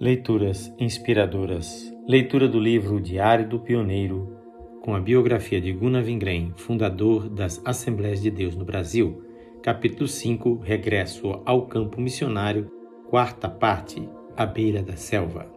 Leituras 0.00 0.72
inspiradoras. 0.78 1.92
Leitura 2.06 2.46
do 2.46 2.60
livro 2.60 3.00
Diário 3.00 3.48
do 3.48 3.58
Pioneiro, 3.58 4.32
com 4.80 4.94
a 4.94 5.00
biografia 5.00 5.60
de 5.60 5.72
Gunnar 5.72 6.04
Wingren, 6.04 6.52
fundador 6.54 7.28
das 7.28 7.60
Assembleias 7.64 8.22
de 8.22 8.30
Deus 8.30 8.54
no 8.54 8.64
Brasil. 8.64 9.20
Capítulo 9.60 10.06
5 10.06 10.60
Regresso 10.62 11.42
ao 11.44 11.66
Campo 11.66 12.00
Missionário, 12.00 12.70
quarta 13.10 13.48
parte 13.48 14.08
A 14.36 14.46
Beira 14.46 14.84
da 14.84 14.94
Selva. 14.96 15.50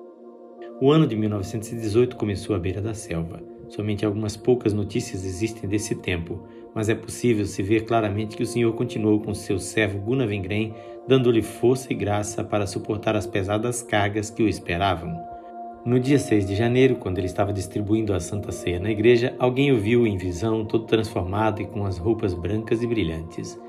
O 0.81 0.91
ano 0.91 1.05
de 1.05 1.15
1918 1.15 2.15
começou 2.15 2.55
à 2.55 2.59
beira 2.59 2.81
da 2.81 2.95
selva. 2.95 3.43
Somente 3.69 4.03
algumas 4.03 4.35
poucas 4.35 4.73
notícias 4.73 5.23
existem 5.23 5.69
desse 5.69 5.93
tempo, 5.93 6.41
mas 6.73 6.89
é 6.89 6.95
possível 6.95 7.45
se 7.45 7.61
ver 7.61 7.85
claramente 7.85 8.35
que 8.37 8.43
o 8.43 8.47
Senhor 8.47 8.73
continuou 8.73 9.19
com 9.19 9.33
seu 9.33 9.59
servo 9.59 9.99
Gunnar 9.99 10.27
Wengren, 10.27 10.73
dando-lhe 11.07 11.41
força 11.41 11.91
e 11.91 11.95
graça 11.95 12.43
para 12.43 12.67
suportar 12.67 13.15
as 13.15 13.27
pesadas 13.27 13.81
cargas 13.81 14.29
que 14.29 14.43
o 14.43 14.47
esperavam. 14.47 15.31
No 15.83 15.99
dia 15.99 16.19
6 16.19 16.45
de 16.45 16.55
janeiro, 16.55 16.95
quando 16.95 17.17
ele 17.17 17.25
estava 17.25 17.51
distribuindo 17.51 18.13
a 18.13 18.19
Santa 18.19 18.51
Ceia 18.51 18.79
na 18.79 18.91
igreja, 18.91 19.35
alguém 19.39 19.71
o 19.71 19.79
viu 19.79 20.05
em 20.05 20.15
visão, 20.15 20.63
todo 20.63 20.85
transformado 20.85 21.61
e 21.61 21.65
com 21.65 21.85
as 21.85 21.97
roupas 21.97 22.33
brancas 22.35 22.83
e 22.83 22.87
brilhantes. 22.87 23.59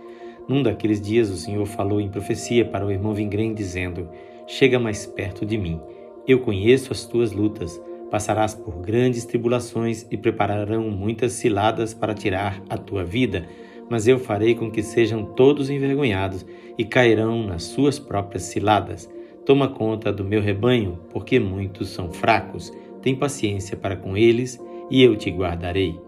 Num 0.46 0.62
daqueles 0.62 1.00
dias, 1.00 1.30
o 1.30 1.36
Senhor 1.36 1.64
falou 1.64 2.00
em 2.00 2.10
profecia 2.10 2.64
para 2.64 2.84
o 2.84 2.90
irmão 2.90 3.14
Wingren, 3.14 3.54
dizendo: 3.54 4.10
Chega 4.46 4.78
mais 4.78 5.06
perto 5.06 5.46
de 5.46 5.56
mim. 5.56 5.80
Eu 6.28 6.40
conheço 6.40 6.92
as 6.92 7.04
tuas 7.04 7.32
lutas 7.32 7.80
Passarás 8.12 8.54
por 8.54 8.74
grandes 8.74 9.24
tribulações 9.24 10.06
e 10.10 10.18
prepararão 10.18 10.90
muitas 10.90 11.32
ciladas 11.32 11.94
para 11.94 12.12
tirar 12.12 12.62
a 12.68 12.76
tua 12.76 13.02
vida, 13.02 13.46
mas 13.88 14.06
eu 14.06 14.18
farei 14.18 14.54
com 14.54 14.70
que 14.70 14.82
sejam 14.82 15.24
todos 15.24 15.70
envergonhados 15.70 16.44
e 16.76 16.84
cairão 16.84 17.42
nas 17.42 17.62
suas 17.62 17.98
próprias 17.98 18.42
ciladas. 18.42 19.10
Toma 19.46 19.66
conta 19.66 20.12
do 20.12 20.26
meu 20.26 20.42
rebanho, 20.42 20.98
porque 21.08 21.40
muitos 21.40 21.88
são 21.88 22.12
fracos. 22.12 22.70
Tem 23.00 23.16
paciência 23.16 23.78
para 23.78 23.96
com 23.96 24.14
eles, 24.14 24.62
e 24.90 25.02
eu 25.02 25.16
te 25.16 25.30
guardarei. 25.30 25.98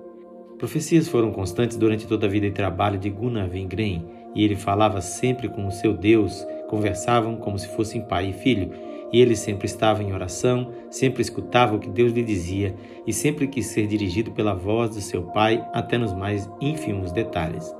Profecias 0.59 1.09
foram 1.09 1.33
constantes 1.33 1.79
durante 1.79 2.07
toda 2.07 2.27
a 2.27 2.29
vida 2.29 2.45
e 2.45 2.53
trabalho 2.53 2.99
de 2.99 3.09
Gunnar 3.09 3.49
Wingren, 3.49 4.05
e 4.35 4.45
ele 4.45 4.57
falava 4.57 5.01
sempre 5.01 5.49
com 5.49 5.67
o 5.67 5.73
seu 5.73 5.95
Deus, 5.95 6.47
conversavam 6.69 7.37
como 7.37 7.59
se 7.59 7.69
fossem 7.69 8.03
pai 8.03 8.29
e 8.29 8.33
filho, 8.35 8.73
e 9.13 9.21
ele 9.21 9.37
sempre 9.37 9.67
estava 9.67 10.03
em 10.03 10.13
oração, 10.13 10.73
sempre 10.91 11.23
escutava 11.23 11.77
o 11.77 11.79
que 11.79 11.89
Deus 11.89 12.13
lhe 12.13 12.23
dizia 12.23 12.75
e 13.07 13.13
sempre 13.13 13.47
quis 13.47 13.67
ser 13.67 13.87
dirigido 13.87 14.33
pela 14.33 14.55
voz 14.55 14.91
do 14.91 15.01
seu 15.01 15.23
pai 15.23 15.65
até 15.73 15.97
nos 15.97 16.13
mais 16.13 16.51
ínfimos 16.61 17.13
detalhes. 17.13 17.75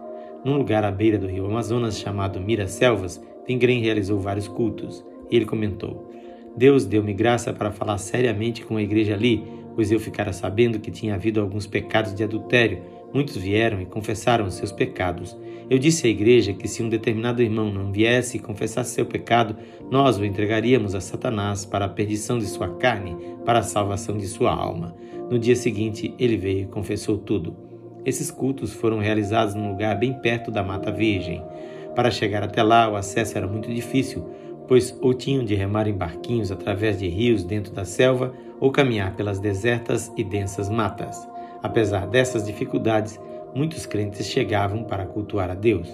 Num 0.45 0.57
lugar 0.57 0.85
à 0.85 0.91
beira 0.91 1.19
do 1.19 1.27
rio 1.27 1.47
Amazonas 1.47 1.99
chamado 1.99 2.41
Miraselvas, 2.41 3.23
Pingrem 3.47 3.81
realizou 3.81 4.19
vários 4.19 4.47
cultos. 4.47 5.05
Ele 5.31 5.45
comentou: 5.45 6.11
Deus 6.57 6.85
deu-me 6.85 7.13
graça 7.13 7.53
para 7.53 7.73
falar 7.73 7.99
seriamente 7.99 8.65
com 8.65 8.77
a 8.77 8.83
igreja 8.83 9.15
ali, 9.15 9.43
pois 9.75 9.91
eu 9.91 9.99
ficara 9.99 10.33
sabendo 10.33 10.79
que 10.79 10.91
tinha 10.91 11.15
havido 11.15 11.41
alguns 11.41 11.67
pecados 11.67 12.15
de 12.15 12.23
adultério 12.23 12.83
Muitos 13.15 13.37
vieram 13.37 13.81
e 13.81 13.87
confessaram 13.87 14.51
seus 14.51 14.73
pecados. 14.73 15.37
Eu 15.71 15.79
disse 15.79 16.09
à 16.09 16.11
igreja 16.11 16.53
que 16.53 16.67
se 16.67 16.83
um 16.83 16.89
determinado 16.89 17.41
irmão 17.41 17.73
não 17.73 17.93
viesse 17.93 18.37
e 18.37 18.41
confessasse 18.41 18.93
seu 18.93 19.07
pecado, 19.07 19.57
nós 19.89 20.19
o 20.19 20.25
entregaríamos 20.25 20.97
a 20.97 21.01
Satanás 21.01 21.65
para 21.65 21.85
a 21.85 21.89
perdição 21.89 22.41
de 22.41 22.47
sua 22.47 22.75
carne, 22.77 23.17
para 23.45 23.61
a 23.61 23.63
salvação 23.63 24.19
de 24.19 24.27
sua 24.27 24.53
alma. 24.53 24.97
No 25.31 25.39
dia 25.39 25.55
seguinte, 25.55 26.13
ele 26.19 26.37
veio 26.37 26.63
e 26.63 26.67
confessou 26.67 27.17
tudo. 27.17 27.57
Esses 28.05 28.33
cultos 28.33 28.73
foram 28.73 28.99
realizados 28.99 29.55
num 29.55 29.71
lugar 29.71 29.97
bem 29.97 30.13
perto 30.15 30.51
da 30.51 30.65
Mata 30.65 30.91
Virgem. 30.91 31.41
Para 31.95 32.11
chegar 32.11 32.43
até 32.43 32.65
lá, 32.65 32.91
o 32.91 32.97
acesso 32.97 33.39
era 33.39 33.47
muito 33.47 33.73
difícil, 33.73 34.29
pois 34.67 34.99
ou 35.01 35.15
tinham 35.15 35.45
de 35.45 35.55
remar 35.55 35.87
em 35.87 35.95
barquinhos 35.95 36.51
através 36.51 36.99
de 36.99 37.07
rios 37.07 37.45
dentro 37.45 37.73
da 37.73 37.85
selva 37.85 38.35
ou 38.59 38.73
caminhar 38.73 39.15
pelas 39.15 39.39
desertas 39.39 40.13
e 40.17 40.25
densas 40.25 40.69
matas. 40.69 41.34
Apesar 41.65 42.07
dessas 42.07 42.45
dificuldades, 42.45 43.19
muitos 43.55 43.87
crentes 43.87 44.27
chegavam 44.27 44.85
para 44.85 45.07
cultuar 45.07 45.51
a 45.51 45.55
Deus. 45.55 45.89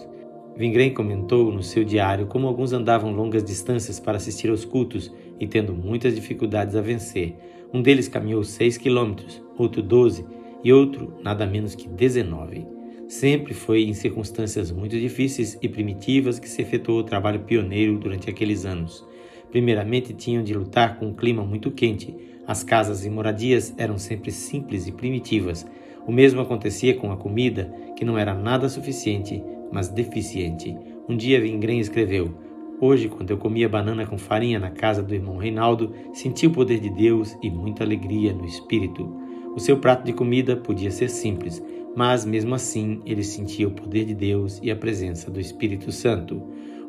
Vingren 0.57 0.93
comentou 0.93 1.53
no 1.53 1.63
seu 1.63 1.85
diário 1.85 2.27
como 2.27 2.49
alguns 2.49 2.73
andavam 2.73 3.13
longas 3.13 3.45
distâncias 3.45 4.01
para 4.01 4.17
assistir 4.17 4.51
aos 4.51 4.65
cultos 4.65 5.15
e 5.39 5.47
tendo 5.47 5.73
muitas 5.73 6.17
dificuldades 6.17 6.75
a 6.75 6.81
vencer. 6.81 7.37
Um 7.73 7.81
deles 7.81 8.09
caminhou 8.09 8.43
6 8.43 8.79
quilômetros, 8.79 9.41
outro 9.57 9.81
12 9.81 10.27
e 10.65 10.73
outro 10.73 11.15
nada 11.23 11.47
menos 11.47 11.77
que 11.77 11.89
19. 11.89 12.67
Sempre 13.07 13.55
foi 13.55 13.85
em 13.85 13.95
circunstâncias 13.95 14.73
muito 14.73 14.99
difíceis 14.99 15.57
e 15.63 15.69
primitivas 15.69 16.41
que 16.41 16.49
se 16.49 16.63
efetuou 16.63 16.99
o 16.99 17.05
trabalho 17.05 17.45
pioneiro 17.45 17.97
durante 17.97 18.29
aqueles 18.29 18.65
anos. 18.65 19.07
Primeiramente, 19.53 20.13
tinham 20.15 20.43
de 20.43 20.53
lutar 20.53 20.99
com 20.99 21.07
um 21.07 21.15
clima 21.15 21.45
muito 21.45 21.71
quente, 21.71 22.17
as 22.51 22.65
casas 22.65 23.07
e 23.07 23.09
moradias 23.09 23.73
eram 23.79 23.97
sempre 23.97 24.33
simples 24.33 24.89
e 24.89 24.91
primitivas. 24.91 25.65
O 26.05 26.11
mesmo 26.11 26.41
acontecia 26.41 26.97
com 26.97 27.13
a 27.13 27.17
comida, 27.17 27.73
que 27.97 28.05
não 28.05 28.19
era 28.19 28.35
nada 28.35 28.69
suficiente, 28.69 29.41
mas 29.71 29.89
deficiente. 29.89 30.77
Um 31.09 31.17
dia 31.17 31.41
Vingren 31.41 31.79
escreveu: 31.79 32.35
Hoje, 32.81 33.09
quando 33.09 33.31
eu 33.31 33.39
comia 33.39 33.69
banana 33.69 34.05
com 34.05 34.19
farinha 34.19 34.59
na 34.59 34.69
casa 34.69 35.01
do 35.01 35.15
irmão 35.15 35.37
Reinaldo, 35.37 35.95
senti 36.13 36.49
o 36.49 36.51
poder 36.51 36.81
de 36.81 36.91
Deus 36.91 37.39
e 37.41 37.49
muita 37.49 37.85
alegria 37.85 38.33
no 38.33 38.45
espírito. 38.45 39.09
O 39.55 39.61
seu 39.61 39.77
prato 39.77 40.05
de 40.05 40.13
comida 40.13 40.57
podia 40.57 40.91
ser 40.91 41.09
simples, 41.09 41.63
mas 41.95 42.25
mesmo 42.25 42.53
assim 42.53 43.01
ele 43.07 43.23
sentia 43.23 43.69
o 43.69 43.73
poder 43.73 44.05
de 44.05 44.15
Deus 44.15 44.59
e 44.61 44.73
a 44.73 44.77
presença 44.77 45.31
do 45.31 45.39
Espírito 45.39 45.93
Santo. 45.93 46.43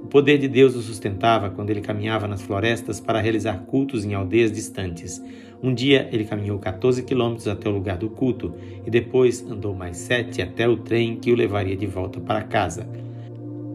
O 0.04 0.08
poder 0.08 0.40
de 0.40 0.48
Deus 0.48 0.76
o 0.76 0.82
sustentava 0.82 1.52
quando 1.52 1.70
ele 1.70 1.80
caminhava 1.80 2.28
nas 2.28 2.42
florestas 2.42 3.00
para 3.00 3.22
realizar 3.22 3.66
cultos 3.68 4.04
em 4.04 4.16
aldeias 4.16 4.52
distantes. 4.52 5.22
Um 5.64 5.74
dia 5.76 6.10
ele 6.12 6.26
caminhou 6.26 6.58
14 6.58 7.04
quilômetros 7.04 7.48
até 7.48 7.70
o 7.70 7.74
lugar 7.74 7.98
do 7.98 8.10
culto 8.10 8.54
e 8.86 8.90
depois 8.90 9.46
andou 9.48 9.76
mais 9.76 9.98
sete 9.98 10.42
até 10.42 10.68
o 10.68 10.78
trem 10.78 11.18
que 11.18 11.32
o 11.32 11.36
levaria 11.36 11.78
de 11.78 11.86
volta 11.86 12.20
para 12.20 12.42
casa. 12.42 12.88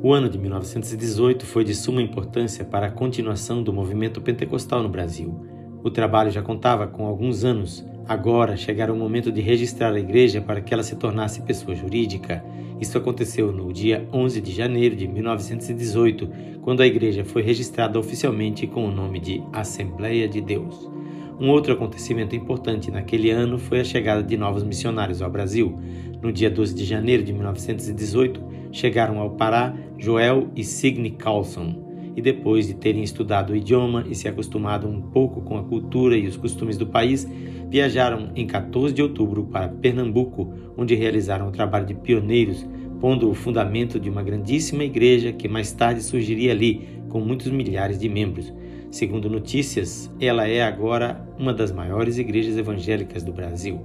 O 0.03 0.13
ano 0.13 0.29
de 0.29 0.37
1918 0.37 1.47
foi 1.47 1.65
de 1.65 1.75
suma 1.75 2.03
importância 2.03 2.65
para 2.65 2.87
a 2.87 2.91
continuação 2.91 3.63
do 3.63 3.73
movimento 3.73 4.21
pentecostal 4.21 4.83
no 4.83 4.89
Brasil. 4.89 5.35
O 5.83 5.91
trabalho 5.91 6.31
já 6.31 6.43
contava 6.43 6.89
com 6.89 7.07
alguns 7.07 7.45
anos, 7.45 7.87
agora 8.07 8.57
chegara 8.57 8.93
o 8.93 8.97
momento 8.97 9.31
de 9.31 9.41
registrar 9.41 9.93
a 9.93 10.01
igreja 10.01 10.41
para 10.41 10.61
que 10.61 10.75
ela 10.75 10.83
se 10.83 10.97
tornasse 10.97 11.43
pessoa 11.43 11.77
jurídica. 11.77 12.45
Isso 12.81 12.99
aconteceu 12.99 13.53
no 13.53 13.73
dia 13.73 14.07
11 14.13 14.41
de 14.41 14.53
janeiro 14.53 14.97
de 14.97 15.07
1918, 15.07 16.29
quando 16.63 16.83
a 16.83 16.87
igreja 16.87 17.25
foi 17.25 17.43
registrada 17.43 17.99
oficialmente 17.99 18.67
com 18.67 18.85
o 18.85 18.91
nome 18.91 19.21
de 19.21 19.43
Assembleia 19.53 20.29
de 20.29 20.41
Deus. 20.41 20.96
Um 21.39 21.51
outro 21.51 21.75
acontecimento 21.75 22.35
importante 22.35 22.91
naquele 22.91 23.31
ano 23.31 23.59
foi 23.59 23.81
a 23.81 23.85
chegada 23.85 24.23
de 24.23 24.39
novos 24.39 24.63
missionários 24.63 25.21
ao 25.21 25.31
Brasil. 25.31 25.79
No 26.23 26.33
dia 26.33 26.49
12 26.49 26.75
de 26.75 26.83
janeiro 26.83 27.23
de 27.23 27.31
1918, 27.31 28.43
chegaram 28.73 29.19
ao 29.19 29.33
Pará 29.33 29.77
Joel 29.99 30.49
e 30.57 30.65
Signe 30.65 31.11
Carlson. 31.11 31.85
E 32.17 32.23
depois 32.23 32.67
de 32.67 32.75
terem 32.75 33.03
estudado 33.03 33.53
o 33.53 33.57
idioma 33.57 34.07
e 34.09 34.15
se 34.15 34.27
acostumado 34.27 34.89
um 34.89 35.03
pouco 35.03 35.43
com 35.43 35.59
a 35.59 35.63
cultura 35.63 36.17
e 36.17 36.27
os 36.27 36.39
costumes 36.39 36.79
do 36.79 36.87
país, 36.87 37.29
viajaram 37.69 38.31
em 38.35 38.47
14 38.47 38.95
de 38.95 39.03
outubro 39.03 39.45
para 39.45 39.69
Pernambuco, 39.69 40.55
onde 40.75 40.95
realizaram 40.95 41.49
o 41.49 41.53
trabalho 41.53 41.85
de 41.85 41.95
pioneiros, 41.95 42.67
pondo 42.99 43.29
o 43.29 43.35
fundamento 43.35 44.01
de 44.01 44.09
uma 44.09 44.23
grandíssima 44.23 44.85
igreja 44.85 45.35
que 45.35 45.49
mais 45.49 45.71
tarde 45.71 46.03
surgiria 46.03 46.53
ali, 46.53 46.89
com 47.11 47.21
muitos 47.21 47.49
milhares 47.49 47.99
de 47.99 48.09
membros. 48.09 48.51
Segundo 48.91 49.29
notícias, 49.29 50.11
ela 50.21 50.49
é 50.49 50.63
agora 50.63 51.27
uma 51.39 51.53
das 51.53 51.73
maiores 51.73 52.19
igrejas 52.19 52.57
evangélicas 52.57 53.23
do 53.23 53.33
Brasil. 53.33 53.81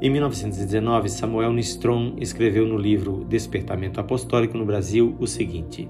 Em 0.00 0.10
1919, 0.10 1.08
Samuel 1.08 1.52
Nistron 1.52 2.14
escreveu 2.18 2.66
no 2.66 2.76
livro 2.76 3.24
Despertamento 3.28 3.98
Apostólico 3.98 4.56
no 4.56 4.64
Brasil 4.64 5.16
o 5.18 5.26
seguinte: 5.26 5.88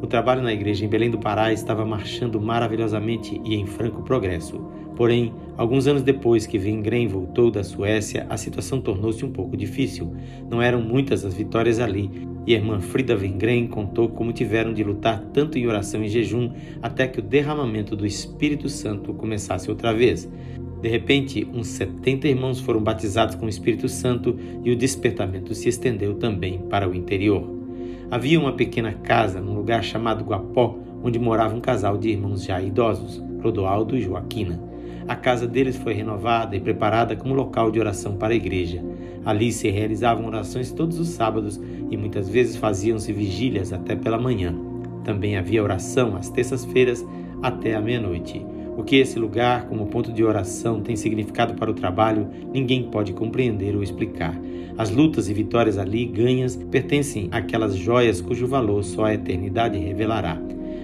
O 0.00 0.06
trabalho 0.06 0.42
na 0.42 0.52
igreja 0.52 0.84
em 0.84 0.88
Belém 0.88 1.10
do 1.10 1.18
Pará 1.18 1.52
estava 1.52 1.84
marchando 1.84 2.40
maravilhosamente 2.40 3.40
e 3.44 3.54
em 3.54 3.66
franco 3.66 4.02
progresso. 4.02 4.60
Porém, 4.94 5.32
alguns 5.56 5.86
anos 5.86 6.02
depois 6.02 6.46
que 6.46 6.58
Wingren 6.58 7.08
voltou 7.08 7.50
da 7.50 7.64
Suécia, 7.64 8.26
a 8.28 8.36
situação 8.36 8.80
tornou-se 8.80 9.24
um 9.24 9.30
pouco 9.30 9.56
difícil. 9.56 10.14
Não 10.50 10.60
eram 10.60 10.80
muitas 10.80 11.24
as 11.24 11.34
vitórias 11.34 11.80
ali, 11.80 12.10
e 12.46 12.54
a 12.54 12.58
irmã 12.58 12.80
Frida 12.80 13.16
Wengren 13.16 13.66
contou 13.66 14.08
como 14.08 14.32
tiveram 14.32 14.72
de 14.72 14.84
lutar 14.84 15.20
tanto 15.32 15.58
em 15.58 15.66
oração 15.66 16.04
e 16.04 16.08
jejum 16.08 16.52
até 16.80 17.08
que 17.08 17.18
o 17.18 17.22
derramamento 17.22 17.96
do 17.96 18.06
Espírito 18.06 18.68
Santo 18.68 19.12
começasse 19.14 19.70
outra 19.70 19.92
vez. 19.92 20.30
De 20.80 20.88
repente, 20.88 21.46
uns 21.52 21.68
70 21.68 22.28
irmãos 22.28 22.60
foram 22.60 22.80
batizados 22.82 23.34
com 23.34 23.46
o 23.46 23.48
Espírito 23.50 23.88
Santo 23.88 24.38
e 24.62 24.70
o 24.70 24.76
despertamento 24.76 25.54
se 25.54 25.68
estendeu 25.68 26.14
também 26.14 26.58
para 26.58 26.88
o 26.88 26.94
interior. 26.94 27.55
Havia 28.08 28.38
uma 28.38 28.52
pequena 28.52 28.92
casa 28.92 29.40
num 29.40 29.54
lugar 29.54 29.82
chamado 29.82 30.24
Guapó, 30.24 30.78
onde 31.02 31.18
morava 31.18 31.56
um 31.56 31.60
casal 31.60 31.98
de 31.98 32.10
irmãos 32.10 32.44
já 32.44 32.60
idosos, 32.62 33.22
Clodoaldo 33.40 33.96
e 33.96 34.02
Joaquina. 34.02 34.60
A 35.08 35.16
casa 35.16 35.46
deles 35.46 35.76
foi 35.76 35.92
renovada 35.92 36.56
e 36.56 36.60
preparada 36.60 37.16
como 37.16 37.34
local 37.34 37.70
de 37.70 37.80
oração 37.80 38.16
para 38.16 38.32
a 38.32 38.36
igreja. 38.36 38.82
Ali 39.24 39.52
se 39.52 39.68
realizavam 39.70 40.26
orações 40.26 40.70
todos 40.70 41.00
os 41.00 41.08
sábados 41.08 41.60
e 41.90 41.96
muitas 41.96 42.28
vezes 42.28 42.56
faziam-se 42.56 43.12
vigílias 43.12 43.72
até 43.72 43.96
pela 43.96 44.18
manhã. 44.18 44.54
Também 45.04 45.36
havia 45.36 45.62
oração 45.62 46.16
às 46.16 46.28
terças-feiras 46.28 47.04
até 47.42 47.74
a 47.74 47.80
meia-noite. 47.80 48.44
O 48.76 48.84
que 48.84 48.96
esse 48.96 49.18
lugar, 49.18 49.66
como 49.68 49.86
ponto 49.86 50.12
de 50.12 50.22
oração, 50.22 50.82
tem 50.82 50.94
significado 50.96 51.54
para 51.54 51.70
o 51.70 51.74
trabalho, 51.74 52.28
ninguém 52.52 52.90
pode 52.90 53.14
compreender 53.14 53.74
ou 53.74 53.82
explicar. 53.82 54.38
As 54.76 54.90
lutas 54.90 55.30
e 55.30 55.34
vitórias 55.34 55.78
ali 55.78 56.04
ganhas 56.04 56.56
pertencem 56.56 57.28
àquelas 57.32 57.74
joias 57.74 58.20
cujo 58.20 58.46
valor 58.46 58.84
só 58.84 59.06
a 59.06 59.14
eternidade 59.14 59.78
revelará. 59.78 60.38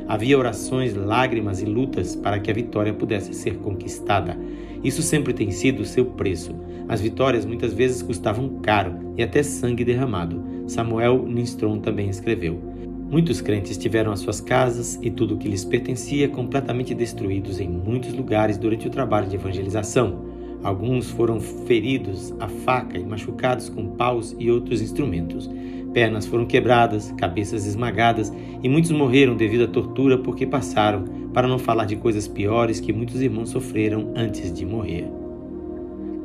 Havia 0.08 0.38
orações, 0.38 0.94
lágrimas 0.94 1.60
e 1.60 1.66
lutas 1.66 2.16
para 2.16 2.40
que 2.40 2.50
a 2.50 2.54
vitória 2.54 2.94
pudesse 2.94 3.34
ser 3.34 3.58
conquistada. 3.58 4.38
Isso 4.82 5.02
sempre 5.02 5.34
tem 5.34 5.50
sido 5.50 5.80
o 5.80 5.86
seu 5.86 6.06
preço. 6.06 6.54
As 6.88 7.00
vitórias 7.00 7.44
muitas 7.44 7.74
vezes 7.74 8.02
custavam 8.02 8.60
caro 8.62 8.94
e 9.16 9.22
até 9.22 9.42
sangue 9.42 9.84
derramado. 9.84 10.42
Samuel 10.66 11.24
Ninstrom 11.26 11.78
também 11.78 12.08
escreveu. 12.08 12.71
Muitos 13.12 13.42
crentes 13.42 13.76
tiveram 13.76 14.10
as 14.10 14.20
suas 14.20 14.40
casas 14.40 14.98
e 15.02 15.10
tudo 15.10 15.34
o 15.34 15.36
que 15.36 15.46
lhes 15.46 15.66
pertencia 15.66 16.30
completamente 16.30 16.94
destruídos 16.94 17.60
em 17.60 17.68
muitos 17.68 18.14
lugares 18.14 18.56
durante 18.56 18.86
o 18.86 18.90
trabalho 18.90 19.28
de 19.28 19.36
evangelização. 19.36 20.24
Alguns 20.64 21.10
foram 21.10 21.38
feridos 21.38 22.32
a 22.40 22.48
faca 22.48 22.96
e 22.96 23.04
machucados 23.04 23.68
com 23.68 23.86
paus 23.88 24.34
e 24.38 24.50
outros 24.50 24.80
instrumentos. 24.80 25.50
Pernas 25.92 26.24
foram 26.24 26.46
quebradas, 26.46 27.12
cabeças 27.18 27.66
esmagadas 27.66 28.32
e 28.62 28.66
muitos 28.66 28.90
morreram 28.90 29.36
devido 29.36 29.64
à 29.64 29.68
tortura 29.68 30.16
porque 30.16 30.46
passaram, 30.46 31.04
para 31.34 31.46
não 31.46 31.58
falar 31.58 31.84
de 31.84 31.96
coisas 31.96 32.26
piores 32.26 32.80
que 32.80 32.94
muitos 32.94 33.20
irmãos 33.20 33.50
sofreram 33.50 34.10
antes 34.16 34.50
de 34.50 34.64
morrer. 34.64 35.06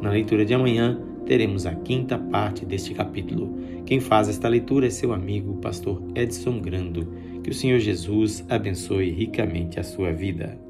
Na 0.02 0.12
leitura 0.12 0.46
de 0.46 0.54
amanhã, 0.54 0.98
teremos 1.28 1.66
a 1.66 1.76
quinta 1.76 2.18
parte 2.18 2.66
deste 2.66 2.94
capítulo. 2.94 3.56
Quem 3.86 4.00
faz 4.00 4.30
esta 4.30 4.48
leitura 4.48 4.88
é 4.88 4.90
seu 4.90 5.14
amigo, 5.14 5.58
pastor 5.58 6.02
Edson 6.16 6.60
Grando. 6.60 7.14
Que 7.44 7.52
o 7.52 7.54
Senhor 7.54 7.80
Jesus 7.80 8.46
abençoe 8.50 9.12
ricamente 9.12 9.80
a 9.80 9.84
sua 9.84 10.12
vida. 10.12 10.67